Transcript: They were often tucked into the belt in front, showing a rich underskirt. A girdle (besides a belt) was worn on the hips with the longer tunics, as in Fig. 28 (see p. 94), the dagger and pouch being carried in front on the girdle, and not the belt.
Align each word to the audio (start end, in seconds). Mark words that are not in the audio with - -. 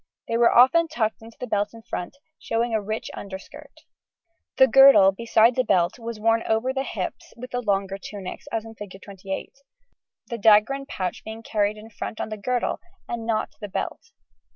They 0.27 0.35
were 0.35 0.51
often 0.51 0.87
tucked 0.87 1.21
into 1.21 1.37
the 1.39 1.45
belt 1.45 1.75
in 1.75 1.83
front, 1.83 2.17
showing 2.39 2.73
a 2.73 2.81
rich 2.81 3.11
underskirt. 3.13 3.81
A 4.57 4.65
girdle 4.65 5.11
(besides 5.11 5.59
a 5.59 5.63
belt) 5.63 5.99
was 5.99 6.19
worn 6.19 6.41
on 6.41 6.63
the 6.73 6.83
hips 6.83 7.35
with 7.37 7.51
the 7.51 7.61
longer 7.61 7.99
tunics, 7.99 8.47
as 8.51 8.65
in 8.65 8.73
Fig. 8.73 8.97
28 8.99 8.99
(see 9.19 9.29
p. 9.29 9.63
94), 10.31 10.35
the 10.37 10.41
dagger 10.41 10.73
and 10.73 10.87
pouch 10.87 11.23
being 11.23 11.43
carried 11.43 11.77
in 11.77 11.91
front 11.91 12.19
on 12.19 12.29
the 12.29 12.37
girdle, 12.37 12.79
and 13.07 13.27
not 13.27 13.51
the 13.61 13.69
belt. 13.69 14.09